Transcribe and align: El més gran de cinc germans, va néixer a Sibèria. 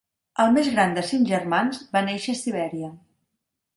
El 0.43 0.53
més 0.55 0.69
gran 0.77 0.95
de 0.95 1.03
cinc 1.09 1.29
germans, 1.33 1.83
va 1.99 2.03
néixer 2.07 2.35
a 2.39 2.41
Sibèria. 2.41 2.91